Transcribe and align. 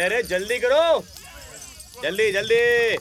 अरे 0.00 0.22
जल्दी 0.22 0.58
करो। 0.58 1.04
जल्दी 2.02 2.32
जल्दी। 2.32 2.96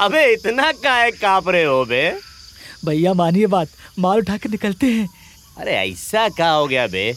अबे 0.00 0.32
इतना 0.32 0.72
काहे 0.72 1.10
काप 1.10 1.48
रहे 1.48 1.64
हो 1.64 1.84
बे? 1.84 2.18
भैया 2.84 3.14
मानिए 3.14 3.46
बात। 3.46 3.68
माल 3.98 4.18
उठा 4.18 4.36
के 4.36 4.48
निकलते 4.48 4.86
हैं। 4.86 5.08
अरे 5.58 5.72
ऐसा 5.72 6.28
क्या 6.28 6.50
हो 6.50 6.66
गया 6.66 6.86
बे? 6.86 7.14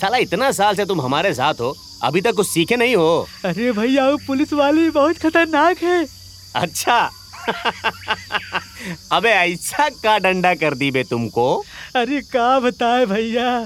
साला 0.00 0.16
इतना 0.16 0.52
साल 0.52 0.76
से 0.76 0.84
तुम 0.84 1.00
हमारे 1.00 1.34
साथ 1.34 1.54
हो। 1.54 1.76
अभी 2.02 2.20
तक 2.20 2.32
कुछ 2.32 2.48
सीखे 2.48 2.76
नहीं 2.76 2.96
हो। 2.96 3.28
अरे 3.44 3.72
भैया 3.72 4.08
वो 4.08 4.16
पुलिस 4.26 4.52
वाली 4.52 4.90
बहुत 4.90 5.18
खतरनाक 5.18 5.78
है। 5.78 6.06
अच्छा। 6.56 7.10
अबे 9.12 9.30
ऐसा 9.30 9.88
का 10.02 10.18
डंडा 10.18 10.54
कर 10.54 10.74
दी 10.74 10.90
बे 10.90 11.02
तुमको? 11.04 11.46
अरे 11.96 12.20
का 12.32 12.58
बताए 12.60 13.06
भैया? 13.06 13.64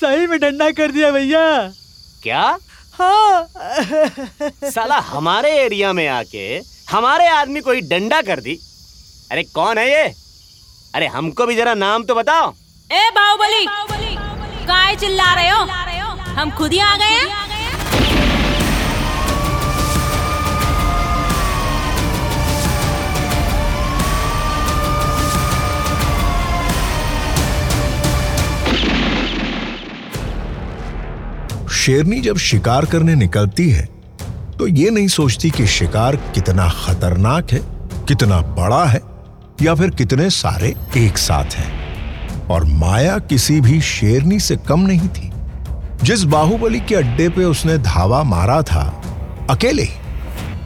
सही 0.00 0.26
में 0.26 0.38
डंडा 0.40 0.70
कर 0.70 0.92
दिया 0.92 1.10
भैया। 1.10 1.42
क्या? 2.22 2.42
हाँ। 2.98 3.48
साला 4.70 4.98
हमारे 5.06 5.50
एरिया 5.56 5.92
में 5.92 6.06
आके 6.08 6.46
हमारे 6.90 7.26
आदमी 7.28 7.60
को 7.60 7.72
ही 7.72 7.80
डंडा 7.80 8.20
कर 8.22 8.40
दी? 8.40 8.58
अरे 9.32 9.42
कौन 9.54 9.78
है 9.78 9.88
ये? 9.90 10.04
अरे 10.94 11.06
हमको 11.06 11.46
भी 11.46 11.56
जरा 11.56 11.74
नाम 11.74 12.04
तो 12.04 12.14
बताओ। 12.14 12.52
ए 12.92 13.10
बाहुबली! 13.10 13.64
काय 14.66 14.96
चिल्ला 14.96 15.32
रहे 15.34 15.48
हो? 15.48 15.64
हम 16.34 16.50
खुद 16.50 16.72
ही 16.72 16.78
आ 16.78 16.96
गए 16.96 17.04
हैं? 17.04 17.45
शेरनी 31.86 32.20
जब 32.20 32.36
शिकार 32.36 32.84
करने 32.84 33.14
निकलती 33.14 33.68
है 33.70 33.84
तो 34.58 34.66
ये 34.66 34.90
नहीं 34.90 35.08
सोचती 35.08 35.50
कि 35.50 35.66
शिकार 35.66 36.16
कितना 36.16 36.68
खतरनाक 36.68 37.50
है, 37.52 37.58
कितना 38.08 38.40
बड़ा 38.40 38.84
है, 38.84 39.00
या 39.62 39.74
फिर 39.74 39.90
कितने 39.90 40.30
सारे 40.30 40.74
एक 40.96 41.18
साथ 41.18 41.44
हैं। 41.44 42.46
और 42.46 42.64
माया 42.64 43.18
किसी 43.18 43.60
भी 43.60 43.80
शेरनी 43.80 44.38
से 44.40 44.56
कम 44.56 44.80
नहीं 44.80 45.08
थी। 45.08 45.30
जिस 46.02 46.22
बाहुबली 46.24 46.80
के 46.80 46.94
अड्डे 46.94 47.28
पे 47.28 47.44
उसने 47.44 47.78
धावा 47.78 48.22
मारा 48.22 48.60
था, 48.62 48.82
अकेले 49.50 49.82
ही, 49.82 49.94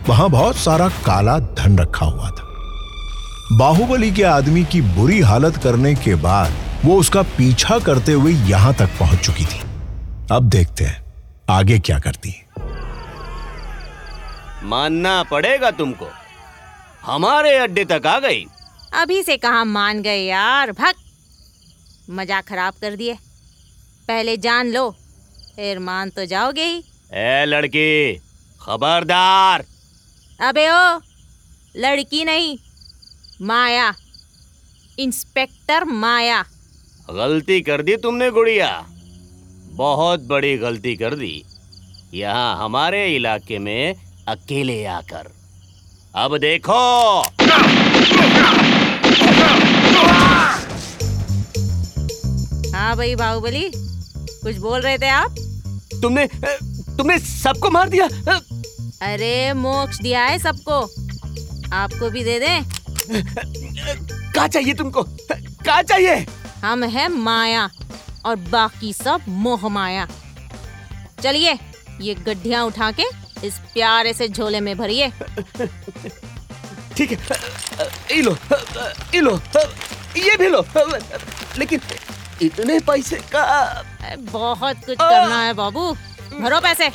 वहाँ 0.08 0.30
बहुत 0.30 0.56
सारा 0.56 0.88
काला 0.88 1.38
धन 1.38 1.78
रखा 1.78 2.06
हुआ 2.06 2.30
था। 2.30 3.56
बाहुबली 3.58 4.10
के 4.10 4.22
आदमी 4.22 4.64
की 4.64 4.80
बुरी 4.80 5.20
हालत 5.20 5.56
करने 5.56 5.94
के 5.94 6.14
बाद 6.14 6.52
वो 6.84 6.96
उसका 6.96 7.22
पीछा 7.22 7.78
करते 7.78 8.12
हुए 8.12 8.32
यहाँ 8.32 8.74
तक 8.74 8.98
पहुँच 9.00 9.18
चुकी 9.18 9.44
थी। 9.44 9.62
अब 10.32 10.42
देखते 10.42 10.84
हैं। 10.84 11.09
आगे 11.51 11.79
क्या 11.79 11.98
करती? 11.98 12.31
है 12.31 12.48
मानना 14.65 15.23
पड़ेगा 15.23 15.70
तुमको। 15.70 16.09
हमारे 17.03 17.56
अड्डे 17.56 17.84
तक 17.84 18.06
आ 18.06 18.19
गई। 18.19 18.45
अभी 18.95 19.23
से 19.23 19.37
कहा 19.37 19.65
मान 19.65 20.03
गए 20.03 20.25
यार 20.25 20.73
भग 20.73 20.95
मज़ाक 22.11 22.45
खराब 22.48 22.75
कर 22.81 22.97
दिए। 22.97 23.15
पहले 24.09 24.37
जान 24.37 24.71
लो 24.73 24.91
फिर 25.56 25.78
मान 25.78 26.11
तो 26.11 26.25
जाओगे 26.27 26.65
ही। 26.65 26.83
ए 27.15 27.45
लड़की 27.47 28.15
खबरदार। 28.61 29.65
अबे 30.41 30.69
ओ 30.69 31.01
लड़की 31.77 32.25
नहीं 32.25 32.56
माया। 33.43 33.93
इंस्पेक्टर 34.98 35.84
माया। 35.84 36.43
गलती 37.10 37.60
कर 37.60 37.83
दी 37.83 37.97
तुमने 37.97 38.31
गुड़िया। 38.31 38.69
बहुत 39.80 40.20
बड़ी 40.20 40.56
गलती 40.58 40.94
कर 40.96 41.14
दी। 41.14 41.44
यहाँ 42.14 42.64
हमारे 42.64 42.98
इलाके 43.16 43.58
में 43.58 43.94
अकेले 44.28 44.84
आकर। 44.84 45.30
अब 46.14 46.36
देखो। 46.38 46.80
हाँ 52.74 52.96
भाई 52.96 53.14
बाहुबली 53.14 53.70
कुछ 53.74 54.56
बोल 54.56 54.80
रहे 54.80 54.98
थे 54.98 55.08
आप? 55.08 55.34
तुमने 56.02 56.26
तुमने 56.97 57.18
सबको 57.18 57.70
मार 57.70 57.88
दिया। 57.88 58.08
अरे 59.02 59.52
मोक्ष 59.52 60.00
दिया 60.00 60.24
है 60.24 60.38
सबको। 60.38 60.80
आपको 61.74 62.10
भी 62.10 62.24
दे 62.24 62.38
दे? 62.38 62.58
क्या 63.08 64.47
चाहिए 64.47 64.74
तुमको? 64.74 65.02
क्या 65.32 65.82
चाहिए? 65.82 66.26
हम 66.64 66.84
है 66.84 67.08
माया। 67.16 67.68
और 68.26 68.36
बाकी 68.50 68.92
सब 68.92 69.20
मोह 69.28 69.69
माया। 69.69 70.06
चलिए 71.22 71.58
ये 72.00 72.14
गड्ढिया 72.16 72.62
उठा 72.64 72.91
के 72.91 73.04
इस 73.47 73.58
प्यारे 73.72 74.12
से 74.12 74.28
झोले 74.28 74.60
में 74.60 74.76
भरिए। 74.78 75.10
ठीक 76.97 77.12
है। 77.12 77.19
ये 78.10 78.22
लो 78.22 78.36
ये 79.14 79.20
लो 79.20 79.41
ये 80.16 80.36
भी 80.36 80.48
लो। 80.48 80.64
लेकिन 81.59 81.80
इतने 82.42 82.78
पैसे 82.80 83.16
का 83.34 83.44
बहुत 84.32 84.76
कुछ 84.76 84.97
करना 84.98 85.41
है 85.42 85.53
बाबू। 85.54 85.92
भरो 86.41 86.60
पैसे। 86.60 86.91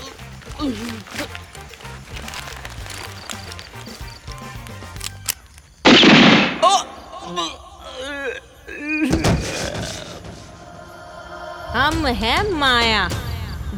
हैं 12.07 12.51
माया। 12.51 13.09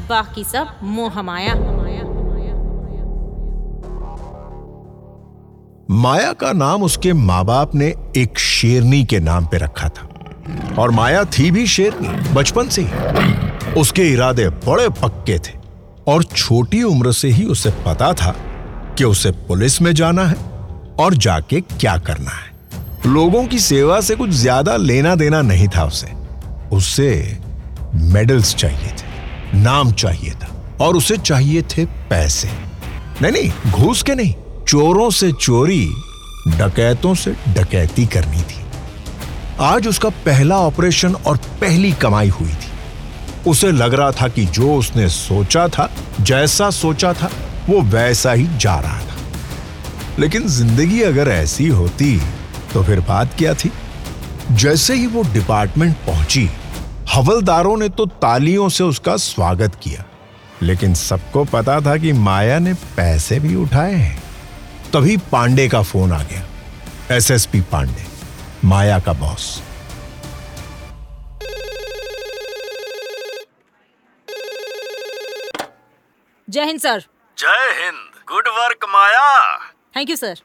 बाकी 0.09 0.43
सब 0.43 0.79
मोह 0.83 1.21
माया। 1.21 1.55
माया 5.91 6.31
का 6.33 6.51
नाम 6.53 6.83
उसके 6.83 7.13
माँ 7.13 7.43
बाप 7.45 7.75
ने 7.75 7.93
एक 8.17 8.39
शेरनी 8.39 9.03
के 9.03 9.19
नाम 9.19 9.45
पे 9.45 9.57
रखा 9.57 9.89
था। 9.89 10.07
और 10.79 10.91
माया 10.91 11.23
थी 11.23 11.51
भी 11.51 11.65
शेरनी, 11.67 12.07
बचपन 12.33 12.67
से 12.67 12.81
ही। 12.81 13.71
उसके 13.73 14.03
इरादे 14.03 14.49
बड़े 14.49 14.89
पक्के 14.89 15.37
थे। 15.39 15.55
और 16.07 16.23
छोटी 16.23 16.83
उम्र 16.83 17.11
से 17.11 17.27
ही 17.27 17.45
उसे 17.45 17.69
पता 17.85 18.13
था 18.13 18.35
कि 18.97 19.03
उसे 19.03 19.31
पुलिस 19.31 19.81
में 19.81 19.93
जाना 19.93 20.25
है 20.25 20.35
और 20.99 21.13
जाके 21.13 21.61
क्या 21.61 21.97
करना 21.97 22.31
है। 22.31 23.11
लोगों 23.13 23.45
की 23.47 23.59
सेवा 23.59 23.99
से 24.01 24.15
कुछ 24.15 24.29
ज़्यादा 24.29 24.75
लेना 24.77 25.15
देना 25.15 25.41
नहीं 25.41 25.67
था 25.67 25.85
उसे। 25.85 26.11
उसे 26.71 27.39
मेडल्स 27.95 28.55
चाहिए 28.55 28.89
थे, 28.89 29.57
नाम 29.57 29.91
चाहिए 29.91 30.31
था, 30.31 30.49
और 30.81 30.95
उसे 30.95 31.17
चाहिए 31.17 31.61
थे 31.61 31.85
पैसे। 31.85 32.49
नहीं 33.21 33.31
नहीं, 33.31 33.71
घूस 33.71 34.03
के 34.03 34.15
नहीं, 34.15 34.33
चोरों 34.67 35.09
से 35.09 35.31
चोरी, 35.31 35.85
डकैतों 36.47 37.15
से 37.15 37.31
डकैती 37.47 38.05
करनी 38.05 38.41
थी। 38.41 38.65
आज 39.59 39.87
उसका 39.87 40.09
पहला 40.09 40.57
ऑपरेशन 40.57 41.13
और 41.15 41.37
पहली 41.37 41.91
कमाई 41.91 42.29
हुई 42.29 42.49
थी। 42.49 43.49
उसे 43.49 43.71
लग 43.71 43.93
रहा 43.93 44.11
था 44.11 44.27
कि 44.27 44.45
जो 44.45 44.75
उसने 44.75 45.07
सोचा 45.09 45.67
था, 45.67 45.89
जैसा 46.21 46.69
सोचा 46.69 47.13
था, 47.13 47.31
वो 47.69 47.81
वैसा 47.81 48.31
ही 48.31 48.47
जा 48.57 48.79
रहा 48.79 48.99
था। 48.99 49.15
लेकिन 50.19 50.47
ज़िंदगी 50.47 51.01
अगर 51.01 51.27
ऐसी 51.27 51.67
होती 51.67 52.21
तो 52.73 52.83
फिर 52.83 52.99
बात 52.99 53.33
क्या 53.37 53.53
थी? 53.53 53.71
जैसे 54.51 54.93
ही 54.93 55.07
वो 55.07 55.23
डिपार्टमेंट 55.23 55.95
पहुँची 55.97 56.49
हवलदारों 57.09 57.75
ने 57.77 57.87
तो 57.89 58.05
तालियों 58.05 58.67
से 58.69 58.83
उसका 58.83 59.15
स्वागत 59.17 59.75
किया 59.83 60.03
लेकिन 60.61 60.93
सबको 60.93 61.43
पता 61.45 61.79
था 61.81 61.95
कि 61.97 62.11
माया 62.13 62.57
ने 62.59 62.73
पैसे 62.97 63.39
भी 63.39 63.55
उठाए 63.55 63.93
हैं। 63.93 64.23
तभी 64.93 65.17
पांडे 65.31 65.67
का 65.69 65.81
फ़ोन 65.81 66.11
आ 66.11 66.21
गया। 66.23 67.15
एसएसपी 67.15 67.61
पांडे 67.61 68.05
माया 68.65 68.99
का 68.99 69.13
बॉस। 69.13 69.61
जय 76.47 76.63
हिंद 76.63 76.79
सर। 76.79 77.03
जय 77.37 77.73
Hind. 77.81 78.23
Good 78.27 78.47
work 78.47 78.85
Maya. 78.89 79.57
Thank 79.95 80.09
you 80.09 80.15
sir 80.15 80.39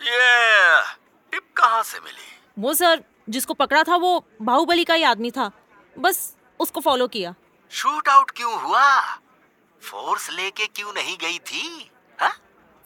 ये 0.00 0.82
टिप 1.32 1.42
कहाँ 1.56 1.82
से 1.82 1.98
मिली? 1.98 2.30
वो 2.58 2.74
सर 2.74 3.02
जिसको 3.28 3.54
पकड़ा 3.54 3.82
था 3.82 3.96
वो 3.96 4.24
बाहुबली 4.42 4.84
का 4.84 4.94
ही 4.94 5.02
आदमी 5.02 5.30
था। 5.30 5.50
बस 5.96 6.34
उसको 6.60 6.80
फॉलो 6.80 7.06
किया। 7.06 7.34
शूट 7.70 8.08
आउट 8.08 8.30
क्यों 8.30 8.60
हुआ? 8.60 9.00
फोर्स 9.82 10.30
लेके 10.30 10.66
क्यों 10.66 10.92
नहीं 10.92 11.16
गई 11.18 11.38
थी? 11.38 11.90
हा? 12.18 12.28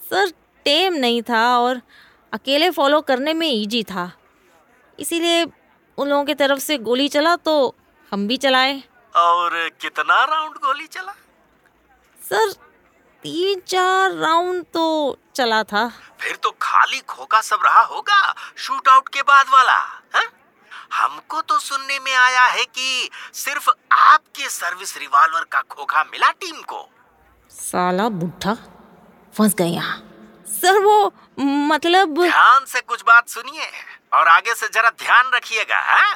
सर 0.00 0.30
टेम 0.66 0.94
नहीं 0.94 1.22
था 1.22 1.42
और 1.58 1.80
अकेले 2.32 2.70
फॉलो 2.70 3.00
करने 3.00 3.34
में 3.34 3.48
इजी 3.48 3.82
था। 3.82 4.10
इसीलिए 4.98 5.44
उन 5.98 6.08
लोगों 6.08 6.24
की 6.24 6.34
तरफ़ 6.34 6.58
से 6.58 6.78
गोली 6.78 7.08
चला 7.08 7.34
तो 7.36 7.74
हम 8.12 8.26
भी 8.28 8.36
चलाए। 8.36 8.82
और 9.16 9.68
कितना 9.80 10.22
राउंड 10.24 10.56
गोली 10.56 10.86
चला? 10.86 11.12
सर 12.18 12.52
तीन 13.22 13.60
चार 13.60 14.12
राउंड 14.12 14.64
तो 14.64 15.18
चला 15.34 15.62
था। 15.62 15.88
फिर 16.20 16.36
तो 16.36 16.50
खाली 16.62 17.00
खोका 17.00 17.40
सब 17.40 17.60
रहा 17.64 17.82
होगा 17.84 18.34
शूट 18.56 18.88
आउट 18.88 19.08
के 19.08 19.22
बाद 19.22 19.46
वाला 19.52 19.78
हा? 20.14 20.22
हमको 20.92 21.40
तो 21.40 21.58
सुनने 21.58 21.98
में 21.98 22.14
आया 22.14 22.44
है 22.46 22.64
कि 22.64 23.10
सिर्फ़ 23.34 23.70
आपके 23.92 24.48
सर्विस 24.50 24.96
रिवॉल्वर 24.98 25.44
का 25.52 25.60
खोखा 25.70 26.04
मिला 26.12 26.30
टीम 26.40 26.62
को। 26.62 26.88
साला 27.50 28.08
बुढ़ा 28.08 28.54
फंस 29.34 29.54
गए 29.54 29.68
यहाँ। 29.68 30.02
सर 30.46 30.78
वो 30.82 31.12
मतलब 31.40 32.14
ध्यान 32.22 32.64
से 32.66 32.80
कुछ 32.80 33.02
बात 33.06 33.28
सुनिए 33.28 33.70
और 34.12 34.28
आगे 34.28 34.54
से 34.54 34.68
जरा 34.74 34.90
ध्यान 34.90 35.30
रखिएगा 35.34 35.78
हाँ? 35.86 36.14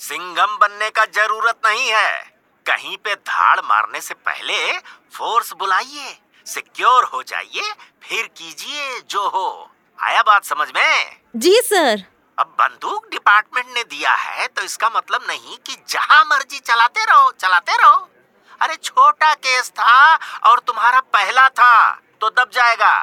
सिंघम 0.00 0.56
बनने 0.60 0.90
का 0.90 1.04
ज़रूरत 1.14 1.60
नहीं 1.66 1.88
है। 1.88 2.22
कहीं 2.66 2.96
पे 3.04 3.14
धाड़ 3.14 3.60
मारने 3.60 4.00
से 4.00 4.14
पहले 4.14 4.78
फोर्स 5.16 5.52
बुलाइए 5.58 6.16
सिक्योर 6.46 7.04
हो 7.04 7.22
जाइए 7.22 7.72
फिर 8.02 8.26
कीजिए 8.36 9.00
जो 9.10 9.28
हो। 9.28 9.70
आया 9.98 10.22
बात 10.22 10.44
समझ 10.44 10.68
में? 10.68 11.20
जी 11.36 11.60
सर। 11.64 12.02
अब 12.38 12.46
बंदूक 12.60 13.06
डिपार्टमेंट 13.10 13.66
ने 13.74 13.82
दिया 13.84 14.14
है 14.16 14.46
तो 14.48 14.62
इसका 14.62 14.88
मतलब 14.88 15.26
नहीं 15.28 15.56
कि 15.66 15.76
जहाँ 15.88 16.24
मर्ज़ी 16.24 16.58
चलाते 16.60 17.04
रहो 17.04 17.30
चलाते 17.40 17.76
रहो। 17.82 17.96
अरे 18.60 18.76
छोटा 18.76 19.32
केस 19.36 19.70
था 19.70 20.14
और 20.50 20.60
तुम्हारा 20.66 21.00
पहला 21.12 21.48
था 21.50 21.90
तो 22.20 22.30
दब 22.30 22.50
जाएगा। 22.54 22.94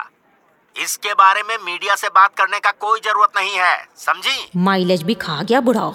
इसके 0.76 1.14
बारे 1.14 1.44
में 1.44 1.58
मीडिया 1.64 1.96
से 1.96 2.10
बात 2.10 2.36
करने 2.38 2.60
का 2.60 2.72
कोई 2.80 3.00
ज़रूरत 3.00 3.38
नहीं 3.38 3.56
है 3.56 3.88
समझी? 3.98 4.50
माइलेज 4.58 5.04
भी 5.04 5.14
खा 5.16 5.42
गया 5.42 5.62
बुढ़ाओ। 5.62 5.94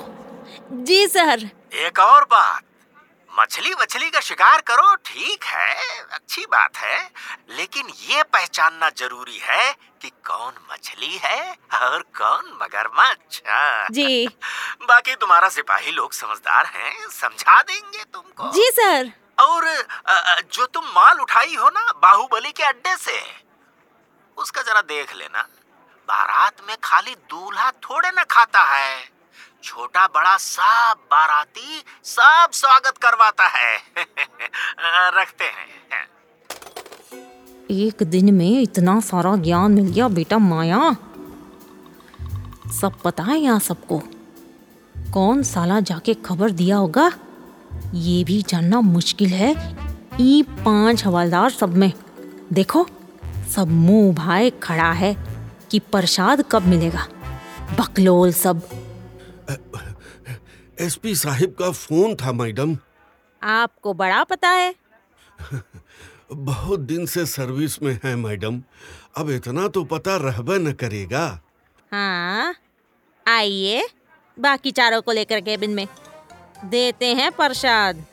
जी 0.85 1.07
सर। 1.09 1.49
एक 1.77 1.99
और 2.01 2.25
बात। 2.25 2.63
मछली 3.39 3.73
वछली 3.75 4.11
का 4.11 4.21
शिकार 4.21 4.61
करो 4.61 4.95
ठीक 5.07 5.45
है 5.45 6.01
अच्छी 6.13 6.45
बात 6.47 6.77
है 6.77 6.99
लेकिन 7.51 7.89
ये 8.01 8.23
पहचानना 8.23 8.89
ज़रूरी 8.91 9.39
है 9.43 9.73
कि 10.03 10.11
कौन 10.25 10.53
मछली 10.73 11.17
है 11.17 11.41
और 11.75 12.03
कौन 12.17 12.59
मगरमच्छ। 12.63 13.41
जी। 13.91 14.27
बाकी 14.89 15.15
तुम्हारा 15.15 15.49
सिपाही 15.49 15.93
लोग 15.93 16.13
समझदार 16.13 16.67
हैं 16.67 17.09
समझा 17.11 17.61
देंगे 17.63 18.05
तुमको। 18.05 18.51
जी 18.53 18.71
सर। 18.71 19.13
और 19.39 19.69
जो 20.55 20.67
तुम 20.67 20.85
माल 20.95 21.21
उठाई 21.21 21.55
हो 21.55 21.69
ना 21.69 21.93
बाहुबली 22.03 22.53
के 22.53 22.63
अड्डे 22.63 22.97
से 22.97 23.21
उसका 24.37 24.63
जरा 24.63 24.81
देख 24.81 25.15
लेना। 25.17 25.43
बारात 26.09 26.67
में 26.69 26.77
खाली 26.85 27.15
दूल्हा 27.31 27.71
थोड़े 27.85 28.11
ना 28.11 28.25
खाता 28.25 28.63
है। 28.65 29.16
छोटा 29.63 30.07
बड़ा 30.07 30.37
सब 30.37 30.95
बाराती 30.99 31.83
सब 32.05 32.49
स्वागत 32.53 32.99
करवाता 32.99 33.47
है। 33.47 33.79
रखते 35.21 35.45
हैं। 35.45 36.07
एक 37.71 38.03
दिन 38.03 38.35
में 38.35 38.61
इतना 38.61 39.01
सारा 39.01 39.37
ज्ञान 39.37 39.73
मिल 39.73 39.93
गया, 39.93 40.09
बेटा 40.09 40.39
माया। 40.39 40.97
सब 42.81 42.93
पता 43.05 43.23
है 43.23 43.39
यहाँ 43.39 43.59
सबको। 43.59 44.03
कौन 45.13 45.43
साला 45.43 45.81
जाके 45.81 46.15
खबर 46.15 46.51
दिया 46.51 46.77
होगा? 46.77 47.13
ये 47.95 48.25
भी 48.25 48.43
जानना 48.43 48.81
मुश्किल 48.81 49.29
है। 49.29 49.77
ई 50.21 50.43
पाँच 50.43 51.07
हवलदार 51.07 51.51
सब 51.51 51.77
में। 51.77 51.93
देखो, 52.53 52.87
सब 53.55 53.69
मुँह 53.69 54.15
भाई 54.15 54.51
खड़ा 54.51 54.93
है 54.93 55.17
कि 55.71 55.79
प्रसाद 55.79 56.45
कब 56.53 56.63
मिलेगा। 56.63 57.07
बकलोल 57.81 58.33
सब। 58.33 58.86
एसपी 60.81 61.15
साहिब 61.15 61.57
का 61.59 61.71
फ़ोन 61.71 62.15
था 62.15 62.33
मैडम। 62.33 62.77
आपको 63.43 63.95
बड़ा 63.95 64.25
पता 64.25 64.49
है। 64.49 64.75
बहुत 66.33 66.81
दिन 66.81 67.07
से 67.07 67.27
सर्विस 67.27 67.83
में 67.83 68.01
है 68.05 68.17
मैडम। 68.17 68.63
अब 69.17 69.31
इतना 69.31 69.69
तो 69.69 69.85
पता 69.85 70.17
रहबे 70.17 70.59
न 70.59 70.73
करेगा। 70.73 71.41
हाँ 71.93 72.55
आइए 73.27 73.89
बाकी 74.39 74.71
चारों 74.71 75.03
को 75.03 75.13
लेकर 75.13 75.41
केबिन 75.41 75.71
में। 75.71 75.87
देते 76.65 77.15
हैं 77.15 77.33
प्रसाद। 77.33 78.05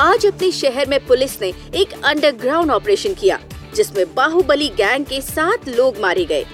आज 0.00 0.26
अपने 0.26 0.50
शहर 0.52 0.88
में 0.88 1.06
पुलिस 1.06 1.40
ने 1.42 1.48
एक 1.74 1.92
अंडरग्राउंड 2.04 2.70
ऑपरेशन 2.70 3.14
किया। 3.14 3.38
जिसमें 3.76 4.14
बाहुबली 4.14 4.68
गैंग 4.68 5.04
के 5.04 5.20
सात 5.20 5.68
लोग 5.68 5.98
मारे 6.00 6.24
गए। 6.24 6.44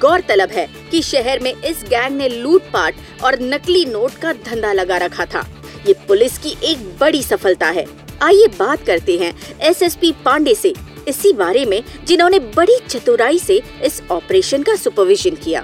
गौरतलब 0.00 0.50
है 0.50 0.66
कि 0.90 1.02
शहर 1.02 1.40
में 1.40 1.52
इस 1.54 1.84
गैंग 1.84 2.16
ने 2.16 2.28
लूटपाट 2.28 2.94
और 3.24 3.40
नकली 3.42 3.84
नोट 3.84 4.14
का 4.14 4.32
धंधा 4.32 4.72
लगा 4.72 4.96
रखा 4.96 5.24
था। 5.24 5.46
ये 5.86 5.92
पुलिस 6.08 6.38
की 6.38 6.56
एक 6.62 6.98
बड़ी 6.98 7.22
सफलता 7.22 7.66
है। 7.66 7.86
आइए 8.22 8.46
बात 8.58 8.84
करते 8.86 9.16
हैं 9.18 9.32
एसएसपी 9.60 10.12
पांडे 10.24 10.54
से, 10.54 10.72
इसी 11.08 11.32
बारे 11.32 11.64
में 11.64 11.82
जिन्होंने 12.04 12.38
बड़ी 12.38 12.76
चतुराई 12.88 13.38
से 13.38 13.60
इस 13.82 14.02
ऑपरेशन 14.10 14.62
का 14.62 14.76
सुपरविजन 14.76 15.34
किया। 15.36 15.60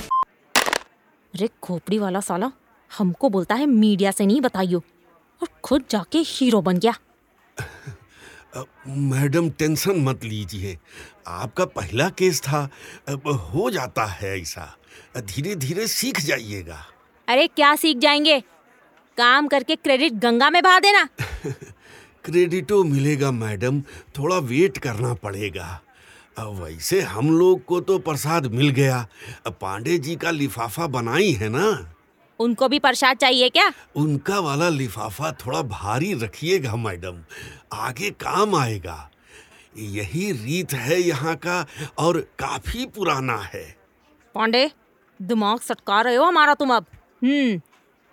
अरे 1.35 1.49
खोपड़ी 1.63 1.99
वाला 1.99 2.21
साला, 2.21 2.51
हमको 2.91 3.29
बोलता 3.29 3.55
है 3.55 3.67
मीडिया 3.67 4.11
से 4.11 4.27
नहीं 4.27 4.41
बताइयो। 4.41 4.83
और 5.43 5.49
खुद 5.65 5.85
जाके 5.91 6.19
हीरो 6.19 6.61
बन 6.61 6.79
गया। 6.79 6.95
मैडम 8.89 9.51
टेंशन 9.51 9.93
मत 9.93 10.25
लीजिए। 10.25 10.79
आपका 11.27 11.65
पहला 11.65 12.09
केस 12.09 12.41
था। 12.41 12.69
अब 13.09 13.29
हो 13.29 13.71
जाता 13.71 14.05
है 14.05 14.41
ऐसा। 14.41 14.77
धीरे 15.19 15.55
धीरे 15.55 15.87
सीख 15.87 16.21
जाइएगा। 16.21 16.87
अरे 17.29 17.47
क्या 17.47 17.77
सीख 17.77 17.97
जाएँगे? 17.97 18.41
काम 19.17 19.49
करके 19.49 19.77
क्रेडिट 19.77 20.13
गंगा 20.13 20.51
में 20.51 20.63
बहा 20.63 20.79
देना। 20.81 21.09
क्रेडिटो 22.25 22.85
मिलेगा 22.85 23.31
मैडम। 23.31 23.81
थोड़ा 24.19 24.39
वेट 24.39 24.79
करना 24.79 25.15
पड़ेगा। 25.15 25.81
वैसे 26.41 27.01
हम 27.01 27.39
लोग 27.39 27.65
को 27.65 27.81
तो 27.81 27.99
प्रसाद 27.99 28.47
मिल 28.47 28.69
गया। 28.69 29.09
पांडे 29.49 29.99
जी 29.99 30.17
का 30.17 30.31
लिफाफा 30.31 30.87
बनाई 30.87 31.33
है 31.33 31.49
ना? 31.49 31.94
उनको 32.41 32.69
भी 32.69 32.79
प्रसाद 32.79 33.17
चाहिए 33.17 33.49
क्या? 33.49 33.73
उनका 33.97 34.39
वाला 34.41 34.69
लिफाफा 34.69 35.33
थोड़ा 35.33 35.63
भारी 35.63 36.13
रखिएगा 36.15 36.77
मैडम। 36.77 37.23
आगे 37.73 38.11
काम 38.11 38.55
आएगा। 38.55 39.11
यही 39.77 40.33
रीत 40.33 40.73
है 40.73 41.01
यहाँ 41.01 41.37
का 41.37 41.67
और 41.99 42.21
काफ़ी 42.39 42.87
पुराना 42.87 43.37
है। 43.37 43.77
पांडे 44.35 44.71
दिमाग 45.23 45.61
सटका 45.61 46.01
रहे 46.01 46.15
हो 46.15 46.25
हमारा 46.25 46.55
तुम 46.55 46.75
अब। 46.75 46.87
हम्म 47.25 47.61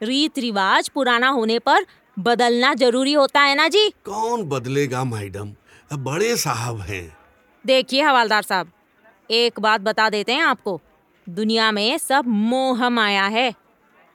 रीत 0.02 0.40
रिवाज 0.40 0.90
पुराना 0.90 1.30
होने 1.30 1.60
पर 1.60 1.86
बदलना 2.20 2.74
ज़रूरी 2.74 3.14
होता 3.14 3.42
है 3.42 3.56
ना 3.56 3.68
जी? 3.68 3.90
कौन 3.90 4.44
बदलेगा 4.44 5.04
मैडम? 5.04 5.54
बड़े 5.94 6.36
साहब 6.38 6.80
हैं। 6.80 7.18
देखिए 7.66 8.02
हवालदार 8.04 8.42
साहब 8.42 8.72
एक 9.32 9.60
बात 9.60 9.82
बता 9.82 10.10
देते 10.10 10.34
हैं 10.34 10.44
आपको। 10.44 10.82
दुनिया 11.30 11.72
में 11.72 11.98
सब 11.98 12.28
मोह 12.28 12.90
माया 12.90 13.26
है। 13.26 13.54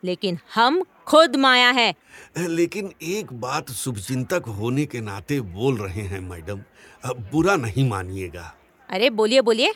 लेकिन 0.06 0.38
हम 0.54 0.82
खुद 1.06 1.36
माया 1.36 1.70
है। 1.70 1.94
लेकिन 2.38 2.92
एक 3.02 3.32
बात 3.32 3.70
शुभचिंतक 3.70 4.42
होने 4.48 4.86
के 4.86 5.00
नाते 5.00 5.40
बोल 5.40 5.76
रहे 5.76 6.02
हैं 6.02 6.20
मैडम। 6.20 6.60
अब 7.04 7.28
बुरा 7.32 7.56
नहीं 7.56 7.88
मानिएगा। 7.90 8.54
अरे 8.90 9.10
बोलिए 9.10 9.40
बोलिए। 9.40 9.74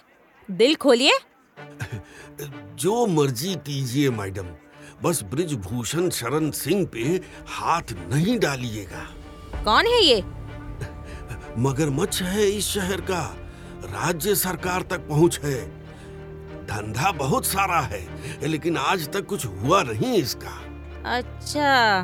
दिल 0.51 0.75
खोलिए। 0.75 1.19
जो 2.77 3.07
मर्ज़ी 3.07 3.55
कीजिए 3.55 4.11
मैडम। 4.11 4.47
बस 5.03 5.23
ब्रिजभूषण 5.23 6.11
शरण 6.11 6.51
सिंह 6.51 6.87
पे 6.87 7.21
हाथ 7.49 7.93
नहीं 7.93 8.39
डालिएगा। 8.39 9.05
कौन 9.65 9.87
है 9.87 10.03
ये? 10.05 10.23
मगरमच्छ 11.59 12.23
है 12.23 12.51
इस 12.51 12.65
शहर 12.65 13.01
का। 13.01 13.37
राज्य 13.85 14.35
सरकार 14.35 14.83
तक 14.83 14.99
पहुँच 14.99 15.41
है। 15.45 15.80
धंधा 16.71 17.11
बहुत 17.13 17.47
सारा 17.47 17.81
है 17.83 18.01
लेकिन 18.43 18.77
आज 18.77 19.09
तक 19.13 19.27
कुछ 19.27 19.47
हुआ 19.47 19.83
नहीं 19.83 20.13
इसका। 20.15 20.57
अच्छा 21.15 22.03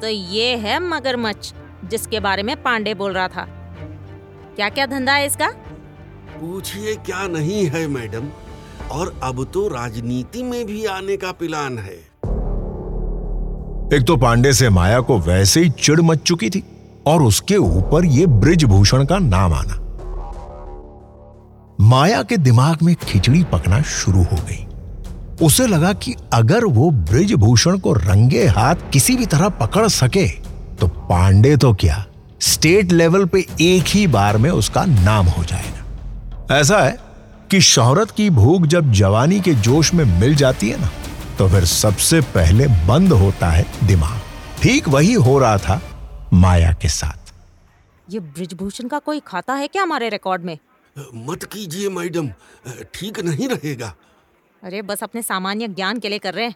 तो 0.00 0.06
ये 0.06 0.56
है 0.56 0.78
मगरमच्छ 0.80 1.52
जिसके 1.84 2.20
बारे 2.20 2.42
में 2.42 2.56
पांडे 2.62 2.94
बोल 2.94 3.12
रहा 3.12 3.28
था। 3.28 3.46
क्या 4.56 4.68
क्या 4.68 4.86
धंधा 4.86 5.12
है 5.12 5.26
इसका? 5.26 5.48
पूछिए 6.30 6.94
क्या 7.06 7.26
नहीं 7.28 7.64
है 7.66 7.86
मैडम। 7.88 8.28
और 8.92 9.14
अब 9.22 9.44
तो 9.54 9.66
राजनीति 9.68 10.42
में 10.42 10.64
भी 10.66 10.84
आने 10.86 11.16
का 11.16 11.32
प्लान 11.32 11.78
है। 11.78 11.96
एक 13.92 14.06
तो 14.06 14.16
पांडे 14.16 14.52
से 14.52 14.68
माया 14.70 15.00
को 15.00 15.18
वैसे 15.20 15.60
ही 15.60 15.70
चिड़ 15.70 16.00
मच 16.00 16.22
चुकी 16.22 16.50
थी 16.50 16.62
और 17.06 17.22
उसके 17.22 17.56
ऊपर 17.56 18.04
ये 18.04 18.26
ब्रिजभूषण 18.26 19.04
का 19.04 19.18
नाम 19.18 19.52
आना। 19.52 19.85
माया 21.80 22.22
के 22.22 22.36
दिमाग 22.36 22.82
में 22.82 22.94
खिचड़ी 22.96 23.42
पकना 23.44 23.80
शुरू 23.82 24.22
हो 24.22 24.36
गई। 24.40 24.64
उसे 25.42 25.66
लगा 25.66 25.92
कि 25.92 26.14
अगर 26.32 26.64
वो 26.64 26.90
ब्रिजभूषण 26.90 27.78
को 27.78 27.92
रंगे 27.92 28.46
हाथ 28.46 28.90
किसी 28.92 29.16
भी 29.16 29.26
तरह 29.26 29.48
पकड़ 29.58 29.86
सके 29.88 30.26
तो 30.76 30.86
पांडे 30.88 31.56
तो 31.56 31.72
क्या, 31.74 32.04
स्टेट 32.40 32.92
लेवल 32.92 33.24
पे 33.24 33.46
एक 33.60 33.84
ही 33.86 34.06
बार 34.06 34.36
में 34.38 34.50
उसका 34.50 34.84
नाम 34.84 35.26
हो 35.26 35.44
जाएगा। 35.44 36.56
ऐसा 36.56 36.78
है 36.78 36.98
कि 37.50 37.60
शोहरत 37.62 38.10
की 38.10 38.28
भूख 38.30 38.66
जब 38.66 38.92
जवानी 38.92 39.40
के 39.40 39.54
जोश 39.60 39.92
में 39.94 40.04
मिल 40.20 40.34
जाती 40.34 40.70
है 40.70 40.80
ना 40.80 40.90
तो 41.38 41.48
फिर 41.48 41.64
सबसे 41.64 42.20
पहले 42.34 42.66
बंद 42.86 43.12
होता 43.12 43.50
है 43.50 43.64
दिमाग। 43.84 44.20
ठीक 44.62 44.88
वही 44.88 45.12
हो 45.12 45.38
रहा 45.38 45.58
था 45.58 45.80
माया 46.32 46.72
के 46.72 46.88
साथ। 46.88 47.32
ये 48.08 48.20
ब्रिजभूषण 48.20 48.88
का 48.88 48.98
कोई 48.98 49.20
खाता 49.26 49.54
है 49.54 49.66
क्या 49.68 49.82
हमारे 49.82 50.08
रिकॉर्ड 50.08 50.44
में? 50.44 50.58
मत 51.14 51.44
कीजिए, 51.44 51.88
मैडम। 51.88 52.28
ठीक 52.94 53.20
नहीं 53.20 53.48
रहेगा। 53.48 53.96
अरे, 54.62 54.82
बस 54.82 55.02
अपने 55.02 55.22
सामान्य 55.22 55.68
ज्ञान 55.68 55.98
के 55.98 56.08
लिए 56.08 56.18
कर 56.18 56.34
रहे 56.34 56.44
हैं। 56.44 56.54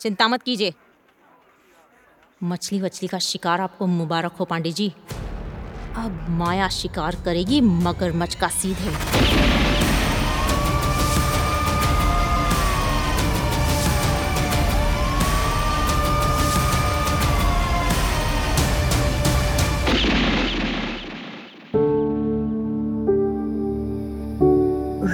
चिंता 0.00 0.28
मत 0.28 0.42
कीजिए। 0.42 0.74
मछली 2.42 2.80
वछली 2.80 3.08
का 3.08 3.18
शिकार 3.18 3.60
आपको 3.60 3.86
मुबारक 3.86 4.32
हो, 4.32 4.44
पांडे 4.44 4.72
जी। 4.72 4.88
अब 5.96 6.26
माया 6.30 6.68
शिकार 6.68 7.16
करेगी, 7.24 7.60
मगरमच्छ 7.60 8.34
का 8.34 8.48
सीधे। 8.48 9.51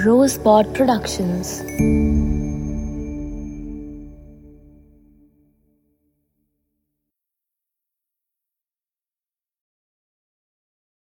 Rosebud 0.09 0.73
Productions. 0.73 1.61